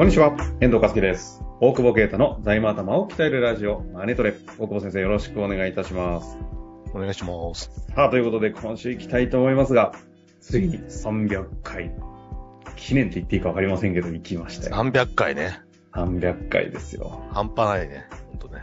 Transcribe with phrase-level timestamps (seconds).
[0.00, 1.42] こんにちは、遠藤和樹です。
[1.60, 4.32] 大久保啓太の財務頭を鍛えるラジオ、マネトレ。
[4.58, 6.38] 大久保先生よろしくお願いいたします。
[6.94, 7.70] お願いします。
[7.94, 9.92] さあ、ということで今週行きたいと思いますが、
[10.40, 11.92] ついに300回、
[12.76, 14.76] 記念って言っていいかわかりませんけど、行きましたよ。
[14.76, 15.60] 300回ね。
[15.92, 17.20] 300回ですよ。
[17.32, 18.06] 半端ないね。
[18.30, 18.62] ほんとね。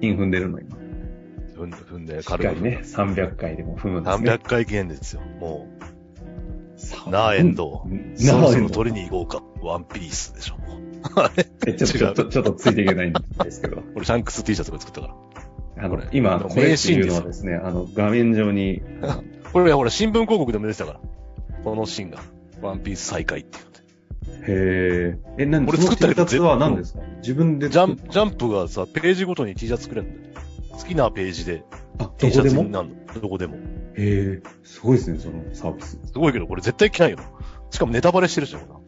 [0.00, 0.74] 金踏んでるの今。
[1.54, 3.22] 踏ん踏んで、しっかりね、軽く踏んで。
[3.24, 4.30] 300回でも踏むんですね。
[4.30, 5.20] 300回記念ですよ。
[5.38, 5.68] も
[6.76, 7.64] さう、なあ、遠藤。
[8.26, 8.70] なあ、そろそろ。
[8.70, 9.47] 取りに行こうか。
[9.62, 10.56] ワンピースでしょ。
[11.66, 13.82] えちょっと、ちょっと、ちょっとついていけないんですけど。
[13.94, 15.14] 俺、シャンクス T シャツが作ったから。
[15.80, 18.82] あのこれ、今、あのこれっていうの名シーンはですね、あの、画面上に、
[19.52, 21.00] これ、ほら、新聞広告でも出てたから。
[21.64, 22.18] このシーンが。
[22.60, 23.64] ワンピース再開っていう。
[24.30, 25.42] へえ。
[25.42, 25.66] え、何？
[25.68, 27.00] 俺その作ったけ T シどャツは何ですか？
[27.20, 30.34] 自分でジャンジャンプがさ、ページごとに T シャツ作れるんだよ。
[30.72, 31.64] 好きなページで
[31.98, 33.20] あ、ど T シャツになるの。
[33.20, 33.54] どこでも？
[33.54, 33.58] へ
[33.96, 35.98] え、すごいですね、そのサービス。
[36.04, 37.18] すごいけど、これ絶対着ないよ。
[37.70, 38.58] しかもネタバレしてるしな。
[38.60, 38.82] こ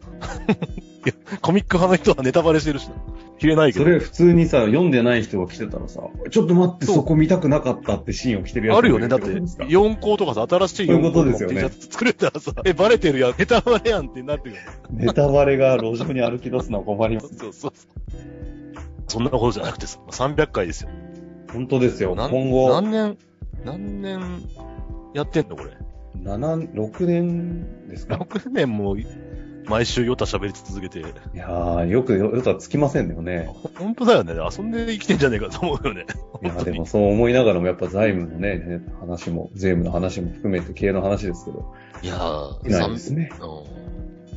[1.05, 2.95] いや、コミック派の人はネタバレしてるしな。
[3.39, 3.85] 着れないけど。
[3.85, 9.07] それ普通にさ、読んでない人が来てたらさ、ちょっと待って、そこ見たくなかったってシーンを着てるやつあるよね。
[9.07, 14.55] だって、いることですか4校とかさ、新しいそういう4校ことですよね T シャツ作れたらさ、 え、バレてるやん、ネタバレやんってなってる。
[14.91, 17.29] ネタバレが路上に歩き出すのは困ります。
[17.29, 17.71] そうそうそう。
[19.07, 20.89] そんなことじゃなくてさ、300回ですよ。
[21.51, 22.15] 本当ですよ。
[22.15, 23.17] 今後、何年、
[23.65, 24.21] 何年
[25.13, 25.71] やってんのこれ
[26.23, 28.95] ？7、6年ですか？6年も
[29.65, 30.99] 毎週ヨタ喋り続けて。
[30.99, 31.03] い
[31.37, 33.45] やー、よくよ、よとはつきませんよね。
[33.47, 34.33] ほ本当だよね。
[34.33, 36.05] 遊んで生きてんじゃねえかと思うよね。
[36.43, 43.31] いや、でもそう思いながらも、やっぱ財務のね、ね話も、税務の話も含めて経営の話ですけど、いやー、いないですね。
[43.41, 43.91] うん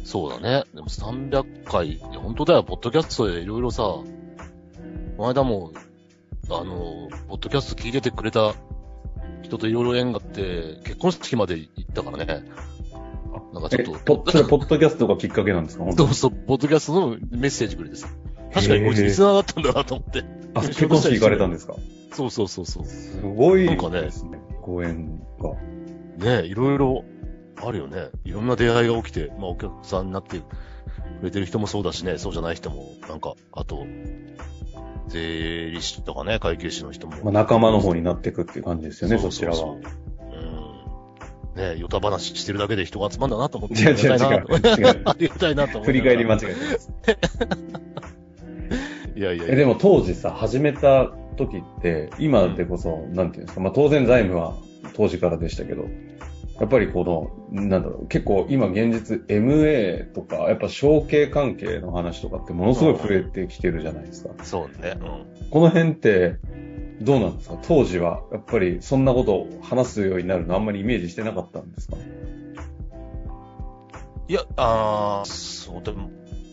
[0.05, 0.64] そうだね。
[0.75, 4.05] でも300回、本当だよ、ポッドキャストでいろいろさ、こ
[5.19, 5.72] の間も、
[6.50, 8.55] あの、ポッドキャスト聞いててくれた
[9.42, 12.45] 人といろいろ縁があって、結婚式まで行ったからね。
[13.55, 15.84] なんかちょえっと、ポそれ、ポッドキャストがきっかけなんですか？
[15.97, 18.08] そうそう、ポッドキャストのメッセージくれてさ。
[18.52, 20.24] 確かにこいつリスナーだったんだなと思って。
[20.55, 21.74] あ、結婚式行かれたんですか？
[22.12, 22.84] そうそうそうそう。
[22.84, 24.39] すごいなんかねですね。
[24.61, 25.51] ご縁が。
[26.18, 27.05] ねえ、いろいろ
[27.62, 28.08] あるよね。
[28.24, 30.45] いろんな出会いが起きて、まあお客さんになってく
[31.23, 33.86] れてる人もそうだしね、そうじゃない人も、なんか、あと、
[35.08, 37.17] 税理士とかね、会計士の人も。
[37.24, 39.77] まあ、仲間の方になっていくっていう感じですよね、そちらは。
[41.56, 43.76] ねえ、ヨタ話してるだけで人が集まんだなと思って。
[43.76, 45.86] 違う違う違う違うありがたいなと思って。
[45.86, 46.92] 振り返り間違えてます。
[49.16, 49.56] いやいやいえ、や。
[49.56, 54.56] でも当時さ、始めた時って、今でこそ、なんていうんですか、まあ当然財務は
[54.94, 55.86] 当時からでしたけど、
[56.60, 57.04] やっぱりこ
[57.50, 64.30] の、なんだろう、結構今現実 MA とか、やっぱ承継関係の話とかってものすごい増えてきてるじゃないですか。
[64.44, 64.96] そうね。
[65.00, 65.04] う
[65.46, 65.50] ん。
[65.50, 66.36] この辺って、
[67.04, 67.58] どうなんですか？
[67.62, 71.96] 当時は、やっぱりそんなことを話すようになるのあんまりイメージしてなかったんですか？
[74.26, 76.10] いや、あー、そう、でも、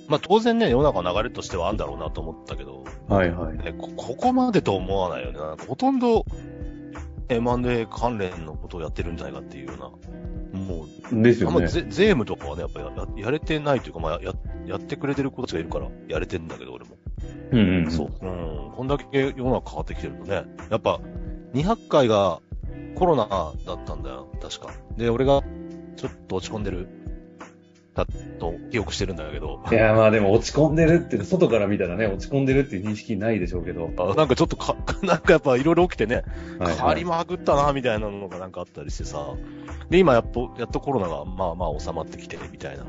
[0.09, 3.57] まあ当然ね、世の中の流れとしてはあるんだろうなと思ったけど、はいはい。
[3.57, 5.39] ね、こここまでと思わないよね。
[5.67, 6.25] ほとんど
[7.29, 9.89] M&A 関連のことをやってるんじゃないかっていうような。
[10.59, 10.87] もう、
[11.17, 11.59] あですよね。
[11.59, 14.33] んまぜ税務とかはね、やっぱやややれてないというか、まあや、
[14.65, 16.97] やってくれてる子たちがいるから、やれてんだけど、俺も。
[17.51, 17.91] うんうんうん。
[17.91, 18.07] そう。
[18.21, 18.71] うん。
[18.75, 20.99] こんだけ世の中変わってきてるとね、やっぱ、
[21.53, 22.39] 200回が
[22.95, 23.27] コロナ
[23.65, 24.73] だったんだよ、確か。
[24.97, 25.41] で、俺が
[25.95, 26.87] ちょっと落ち込んでる、
[27.93, 28.05] だ
[28.39, 33.91] と記憶してるんだけど、いや、まあでも落ち込んでるって、外から見たらね、落ち込んでるっていう認識ないでしょうけど。
[33.97, 36.23] あなんかちょっとか、 なんかやっぱいろいろ起きてね、
[36.57, 39.33] はい変わりまくったな、みたいなのがなんかあったりしてさ。
[39.89, 42.85] で、今やっと、やっとコロナがまあまあ収まってきて、みたいな。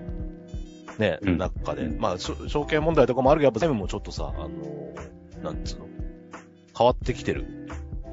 [1.03, 1.89] ね、うん中で。
[1.99, 5.89] まあ、証券問題とかもあるけど、やっぱ全部もちょっとさ、あのーなんつうの、
[6.77, 7.47] 変わってきてる。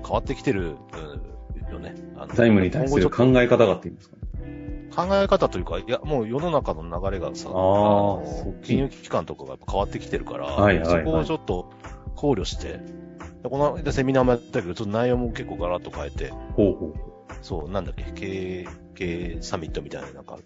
[0.04, 1.96] 変わってきてる、うん、よね。
[2.16, 4.16] あの財務に対する考え方がっていうんですか
[4.96, 7.50] 考え方というか、いや、もう世の中の流れがさ、
[8.64, 11.72] 金融機関とかが変わってきてるから、はいはいはいそこをちょっと
[12.16, 12.80] 考慮して、
[13.44, 16.94] でこの間セミナーもやったけど、ちょっと内容も結構ガラッと変えて、ほうほう。
[17.42, 20.40] そう、なんだっけ、経営、経営サミットみたいな、なんか、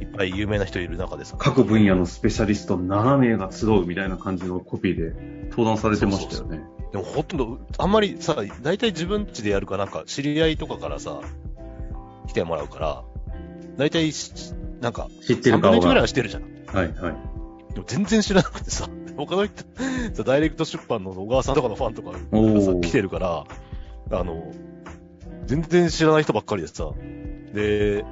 [0.00, 1.36] いっぱい有名な人いる中でさ。
[1.38, 6.62] 各分野のスペシャリスト7名が集うみたいな感じのコピーで登壇されてましたよね。
[6.92, 11.20] でもほとんど、あんまりさ、大体自分家でやるかなんか、知り合いとかからさ、
[12.26, 13.04] 来てもらうから、
[13.76, 14.32] 大体し、
[14.80, 16.00] なんか、知ってる3分の顔1ぐらいが。
[16.02, 16.42] はしてるじゃん。
[16.66, 17.32] はいはい。
[17.74, 19.64] でも全然知らなくてさ、 他の人、
[20.14, 22.10] さダイレクト出版の小川さんとかのファンとか
[22.86, 23.44] 来てるから、
[24.10, 24.52] あの、
[25.46, 26.90] 全然知らない人ばっかりでさ、
[27.54, 28.04] で、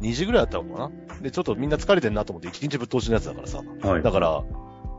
[0.00, 1.20] 2時ぐらいだったのかな？
[1.22, 4.02] で、ちょっとみんな疲れてんなと思って1日ぶっ通しのやつだからさ、はい。
[4.02, 4.42] だから、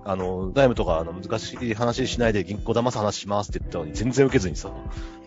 [0.03, 4.71] あの、財務とか、あの、難しい話しないで銀行騙す話しますって言ったのに全然受けずにさ、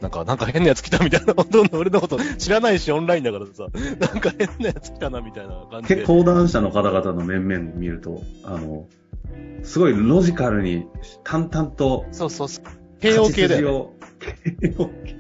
[0.01, 3.69] なんか、なんか変なやつ来たみたいな、ほとんど俺のこと知らないしオンラインだからさ、
[4.01, 6.01] なんか変なやつ来たなみたいな感じで。
[6.03, 8.87] 登壇者の方々の面々見ると、あの、
[9.63, 10.87] すごいロジカルに、
[11.23, 12.65] 淡々と、そうそうそう。
[13.01, 13.93] KO 系だよ、
[14.61, 14.75] ね。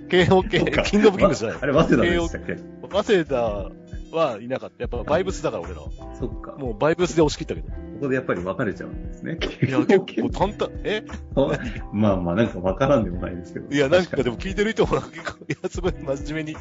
[0.08, 0.82] KO 系。
[0.84, 1.58] キングオブキングじゃない。
[1.60, 2.56] あれ、早稲田でしたっけ？
[2.90, 3.70] 早稲田
[4.14, 4.82] はいなかった。
[4.82, 5.88] やっぱバイブスだから俺らは。
[6.18, 6.52] そっか。
[6.52, 7.68] もうバイブスで押し切ったけど。
[7.68, 9.38] ここでやっぱり分かれちゃうんですね。
[9.62, 11.04] いや、 結構淡々、え？
[11.92, 13.74] まあまあ、なんか分からんでもないですけど。
[13.74, 16.56] いや、なんかでも聞いてる人も、結構、いや、すごい真面目に、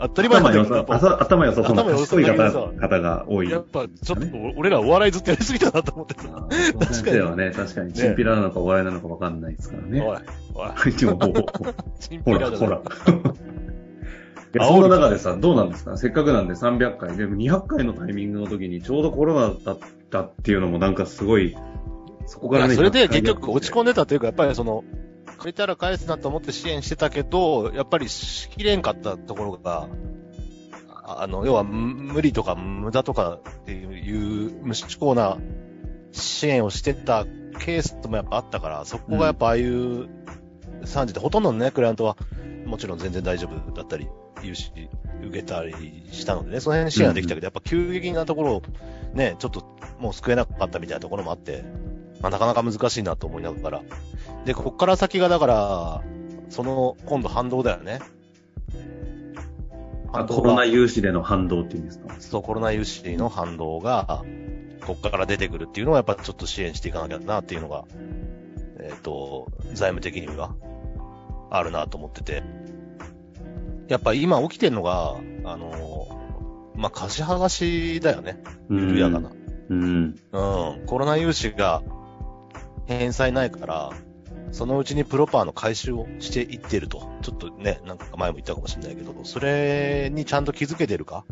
[0.00, 0.86] 当たり前なんだけど。
[1.20, 3.50] 頭良さそうな賢い方方が多い。
[3.50, 4.26] やっぱ、ちょっと、
[4.56, 6.48] 俺らお笑いずっとやりすぎたなと思ってさ。
[6.78, 7.18] 確かに。
[7.20, 10.00] はね、確かに、チンピラなのかお笑いなのか分かんないですからね。
[10.02, 10.18] おい、
[10.54, 10.70] おい。
[12.24, 12.82] ほら、ほら。
[14.64, 15.96] そんな中でさ、どうなんですか？
[15.96, 17.16] せっかくなんで300回。
[17.16, 19.78] でも200回のタイミングの時にちょうどコロナだっ
[20.10, 21.56] たっていうのもなんかすごい、
[22.26, 22.74] そこからね。
[22.74, 24.84] それで結局落ち込んでたというか、やっぱりその、
[25.38, 29.88] 借りたら返すなと思って支援してたけど、やっぱりしきれんかったところが、
[31.04, 35.36] あの、要は無理とか無駄とかっていう無思考な
[36.12, 37.26] 支援をしてた
[37.60, 40.08] ケースもやっぱあったから、そこがやっぱああいう
[40.84, 42.16] 惨事で、ほとんどのね、クライアントは
[42.64, 44.08] もちろん全然大丈夫だったり
[44.42, 44.70] 融資
[45.22, 45.74] 受けたり
[46.12, 48.62] したのでね、その辺支援はできたけど、やっぱ急激なところを
[49.14, 49.64] ね、ちょっと
[49.98, 51.64] もう救えなかったみたいなところもあって、
[52.20, 53.82] まあ、なかなか難しいなと思いながら。
[54.44, 56.02] で、こっから先がだから、
[56.48, 58.00] その、今度反動だよね。
[60.12, 62.14] コロナ融資での反動っていうんですか？
[62.20, 64.24] そう、コロナ融資の反動が、
[64.86, 67.84] こっから出てくるっていうのはやっぱちょっと支援していかなきゃなっていうのが、
[68.78, 70.54] えっ、ー、と、財務的には
[71.50, 72.42] あるなと思ってて。
[73.88, 78.42] やっぱ今起きてるのが、あの、まあ、貸し剥がしだよね。
[78.68, 79.30] 緩やかな。
[79.68, 80.14] うん。
[80.32, 80.40] う
[80.82, 80.86] ん。
[80.86, 81.82] コロナ融資が
[82.86, 83.90] 返済ないから、
[84.52, 87.10] そのうちにプロパーの回収をしていってると。
[87.22, 91.24] ちょっとね、なんか前も言ったかもしれないけど、それにちゃんと気づけてるか？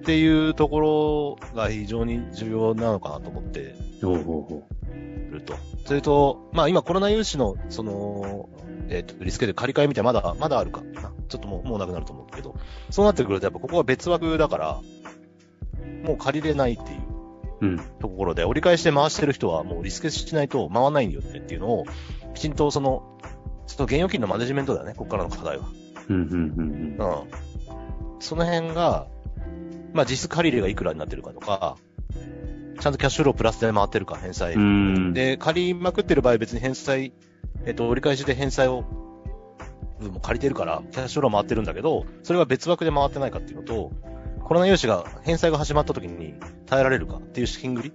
[0.00, 5.54] っていうところが非常に重要なのかなと思ってると。
[5.86, 8.48] それと、まあ今コロナ融資の、その、
[8.92, 11.12] えっ、ー、と、リスケで借り換えみたいなまだ、まだあるかな。
[11.28, 12.54] ちょっともう、もうなくなると思うけど、
[12.90, 14.80] そうなってくるとやっぱここは別枠だから、
[16.04, 17.12] もう借りれないっていう。
[17.62, 17.78] うん。
[18.00, 21.84] ところで、折り返しで回してる人はもうリスケしないと回らないんよねっていうのを、
[22.34, 23.18] きちんとその、
[23.66, 25.68] ちょっと現預金のマネジメントだよね、ここからの課題は。
[26.08, 26.96] うん、うん、うん。
[26.98, 27.24] うん。
[28.20, 29.06] その辺が、
[29.94, 31.76] まあ実質借り入れがいくらになってるかとか、
[32.80, 34.56] ちゃんとキャッシュフロープラスで回ってるか、返済。
[35.12, 37.12] で、借りまくってる場合別に返済
[37.64, 38.84] えっと、折り返しで返済を、
[40.00, 43.92] も借りてるから、キャッシュフロー回ってるんだけど、それが別枠で回ってないかっていうのと、
[44.44, 46.34] コロナ融資が返済が始まった時に
[46.66, 47.92] 耐えられるかっていう資金繰り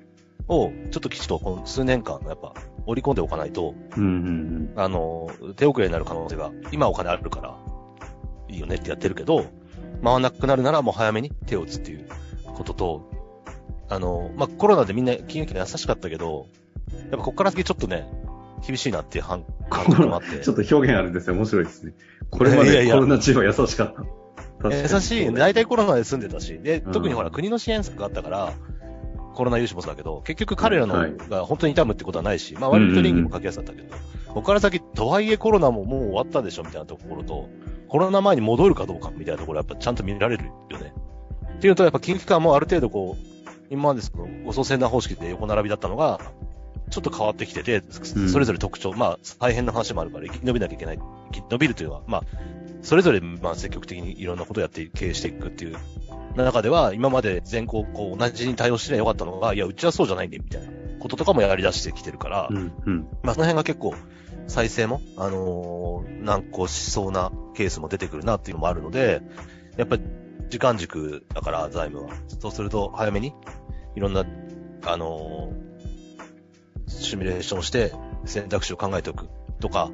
[0.47, 2.53] を、ちょっときちっとこの数年間、やっぱ、
[2.85, 7.57] 織り込んでおかないと、うんうんうん、あの、手遅れになる可能性が、今お金あるから、
[8.49, 9.45] いいよねってやってるけど、
[10.01, 12.07] 回らなくなるならもう早めに手を打つっていう
[12.45, 13.11] ことと、
[13.89, 16.47] あの、まあ、コロナでみんな金融機関優しかったけど、
[16.91, 18.07] やっぱこっから先ちょっとね、
[18.65, 20.39] 厳しいなっていう 感覚もあって。
[20.43, 21.35] ちょっと表現あるんですよ。
[21.35, 21.93] 面白いですね。
[22.29, 24.03] これまでコロナ中は優しかった。
[24.69, 25.33] 優しい。
[25.33, 26.59] 大体コロナで住んでたし。
[26.59, 28.53] で、特にほら、国の支援策があったから、
[29.35, 30.95] コロナ融資もそうだけど、結局彼らの
[31.29, 33.89] が本当に痛むってことはないし、まあ割と倫理も書きやすかったけど、
[34.27, 37.47] ここから先、とはいえコロナももう終わったでしょみたいなところと、
[37.87, 40.91] コロナ前に戻るかどうかみたいなところはやっぱちゃんと見られるよね。
[41.57, 43.37] っていうと、やっぱ金融機関もある程度こう、
[43.69, 44.01] 今まで
[44.43, 46.19] ご送船団方式で横並びだったのが、
[46.89, 50.99] ちょっと変わってきてて、それぞれ特徴、うん、まあ、大変な話もあるから、生き延びなきゃいけない。
[51.33, 52.23] 生き延びるというのは、まあ、
[52.81, 55.77] それぞれ、まあ、積極的にいろんなことをやって経営していくっていう。
[56.35, 60.69] 中では、今まで全校、こう、同じに対応してりゃよかったのが、いや、うちはそうじゃないんで、みたいな。
[60.99, 63.95] こととかもやり出してきてるから、うんうん、まあ、その辺が結構、
[64.47, 69.21] 再生も、あのー、難航しそうなケースも出てくるなっていうのもあるので、
[69.77, 70.03] やっぱり、
[70.49, 72.13] 時間軸だから、財務は。
[72.39, 73.33] そうすると、早めに、
[73.95, 74.25] いろんな、
[74.85, 75.66] あのー
[76.87, 77.93] シミュレーションして
[78.25, 79.27] 選択肢を考えておく
[79.59, 79.91] とか、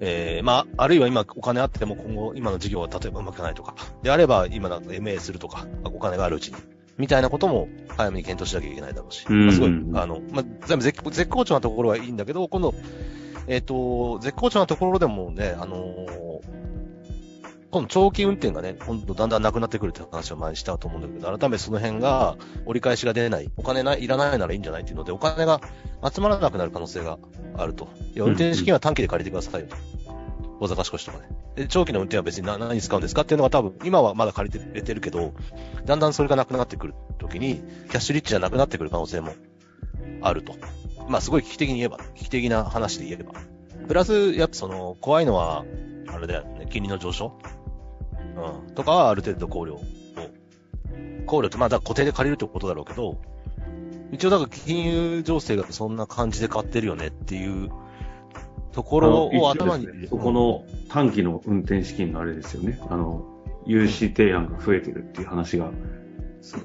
[0.00, 6.56] えー、まあ、あるいは今お金あっても今後今の事業は例えばうまくないとか、であれば今なんか MA するとか、お金があるうちに、
[6.96, 12.74] みたいなことも早めに検討しなきゃいけないだろうし、まあ、すごい、あの、まあ、全部絶絶好調なところはいいんだけど、今度、
[13.46, 16.59] えっ、ー、と、絶好調なところでもね、あのー
[17.70, 22.36] 今度長期運転がね、今度だんだんなくなってくるって話を前にしたと思うんだけど、改めてその辺が
[22.66, 25.60] 折り返しが出ない、お金ないらないならいいんじゃないっていうので、お金が
[26.12, 27.18] 集まらなくなる可能性が
[27.56, 27.88] あると。
[28.14, 29.76] いや、運転資金は短期で借りてくださいよと。
[30.60, 31.28] 大阪市とかね。
[31.54, 35.32] で、長期の運転は別に何に使うんですかっていうのが多分、今はまだ借りてれてるけど、
[35.86, 39.32] だんだんそれがなくなってくる時に、キャッシュリッチじゃなくなってくる可能性も
[40.22, 40.54] あると。
[41.08, 43.32] まあ、すごい危機的に言えば、危機的な話で言えば。
[43.88, 45.64] プラス、やっぱその、怖いのは、
[46.08, 47.38] あれだよね、金利の上昇
[48.40, 48.74] うん。
[48.74, 49.80] とかはある程度考慮を、
[51.26, 53.20] 考慮って、まあ、だ固定で借りるってことだろうけど、
[54.12, 57.70] 一応だから金融情勢がそんな感じで買ってるよねっていう
[58.72, 62.80] ところを頭に、ね、そこの短期の運転資金のあれですよね。
[62.88, 63.24] あの、
[63.66, 65.70] 融資提案が増えてるっていう話が、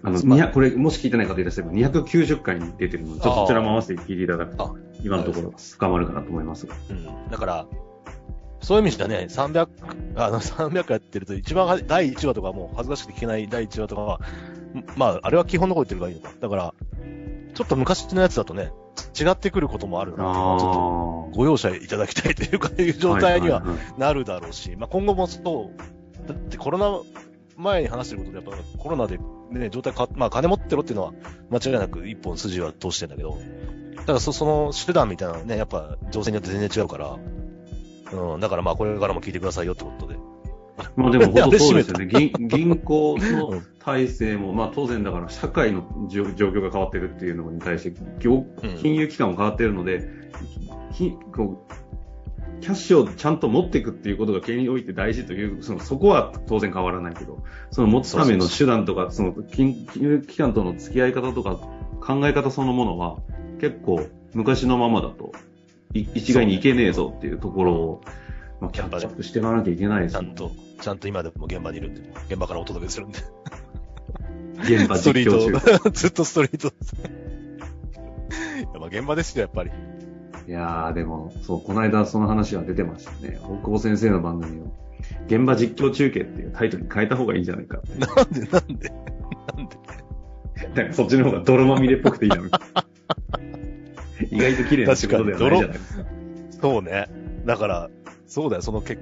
[0.03, 6.75] あの、まあ、これ、もし聞いてない方いらっしゃれば、290回に出てるので、ちょっとそちらも合わせて聞いていただくと、今のところ深まるかなと思いますが。
[6.89, 7.29] うん。
[7.29, 7.65] だから、
[8.65, 9.67] そういう意味じゃね、300、
[10.15, 14.19] あの、300回やってると、一番第1話とかもう恥ずかしくて聞けない第1話とかは、
[14.97, 16.49] まあ、あれは基本のこと言ってるからいいのか。
[16.49, 16.73] だから、
[17.53, 18.71] ちょっと昔のやつだとね、
[19.19, 23.63] 違ってくることもあるなちょっとご容赦いただきたいというか、いう状態には
[23.99, 26.99] なるだろうし、まあ今後もそう、だってコロナ
[27.57, 29.19] 前に話してることで、やっぱコロナで
[29.51, 31.13] ね、状態か、まあ金持ってろっていうのは
[31.51, 33.37] 間違いなく一本筋は通してんだけど、
[33.95, 37.19] だからそその手段みたいなのね、やっぱ情勢によって全然違うから、
[38.13, 40.15] うん、だからまあこれからも聞いてくださいよってことで。
[40.95, 42.07] まあでも本当そうですよね。
[42.11, 50.09] 銀銀行の体制も、まあ当然だから社会の状況が変わってるっていうのに対して、金融機関も変わってるので、
[50.93, 61.55] きこうキャッシュをちゃんと持っていくっていうことが経営において大事という、そのそこは当然変わらないけど、その持つための手段とか、その金融機関との付き合い方とか
[62.01, 63.17] 考え方そのものは
[63.59, 65.31] 結構昔のままだと
[65.95, 68.01] 一概にいけねえぞっていうところを、
[68.59, 73.19] まあ、キャッチアップしていかなきゃいけないですちゃんと、ちゃんと今でも現場にいるんで、現場からお届けするんで。
[74.63, 75.89] 現場実況中。
[75.91, 76.67] ずっとストリート。
[76.67, 76.71] い
[78.61, 79.71] や、まあ現場ですよ、やっぱり。
[80.47, 83.39] いやー、でも、そう、この間その話は出てましたね。
[83.41, 84.71] 大久保先生の番組を、
[85.27, 87.97] 現場実況中継っていうタイトルに変えた方がいいんじゃないかって。
[87.97, 88.89] なんで、なんで、
[89.57, 89.77] なんで。
[90.75, 92.85] なんかそっちの方が泥まみれっぽくていいな、みたいな。
[94.31, 96.05] 意外と綺麗な仕事ではないじゃないですか。
[96.61, 97.07] そうね。
[97.45, 97.89] だから、
[98.27, 99.01] そうだよ、その結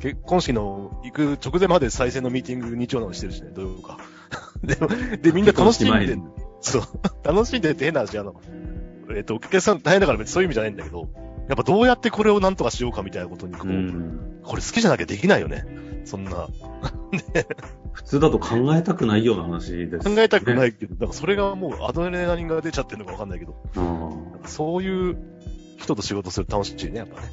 [0.00, 3.98] 結婚式の行く直前まで再選のミーティング日曜なのしてるしね、土曜か。
[4.64, 4.76] で、
[5.18, 6.18] で、みんな楽しんで、
[6.60, 6.82] そう、
[7.22, 8.40] 楽しんでて変な話、あの、
[9.14, 11.08] えっ、と、お客さん大変だから別にそういう意味じゃないんだけど、
[11.48, 15.64] やっぱどうやってこれをなんとかしようかみたいなことにこう、うこれ好きじゃなきゃできないよね。
[16.04, 16.30] そんな。
[16.30, 17.46] ね、
[17.92, 23.54] 普通だと考えたくないような話です、ね、考えたくないけど、だからそれがもうアドレナリンが出ちゃってるのかわかんないけど、
[24.44, 25.16] そういう
[25.78, 27.28] 人と仕事する楽しいね、やっぱね。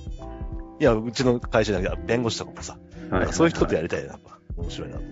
[0.79, 2.77] いや、うちの会社だけ弁護士とかもさ、
[3.09, 4.39] はい、そういう人とやりたいな、やっぱ。
[4.57, 5.03] 面白いなと。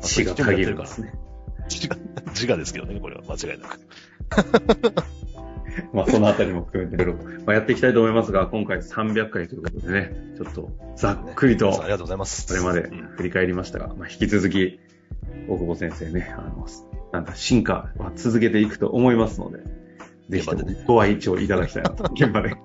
[0.00, 1.12] 死が限るからですね。
[1.68, 1.96] 自我、
[2.30, 3.80] 自我ですけどね、これは間違いなく。
[5.92, 12.46] まあ、そのあたりも含めていろいろ、まあ、やっていきたいと思いますが、今回300回ということでね、ちょっとざっくりと、ありがとうございます。
[12.48, 14.80] これまで振り返りましたが、まあ、引き続き、
[15.48, 16.66] 大久保先生ね、あの、
[17.12, 19.58] なんか進化は続けていくと思いますので、
[20.28, 22.56] ぜひともご愛聴いただきたいなと、 現場で。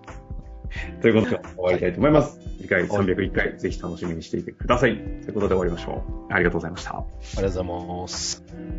[1.02, 2.40] ということで終わりたいと思います。
[2.58, 4.98] 次回301回、ぜひ楽しみにしていてください。
[4.98, 6.34] ということで終わりましょう。
[6.34, 6.98] ありがとうございました。
[6.98, 7.04] あ
[7.38, 8.79] りがとうございます。